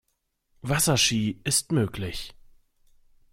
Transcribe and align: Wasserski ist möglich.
Wasserski 0.63 1.39
ist 1.43 1.71
möglich. 1.71 2.33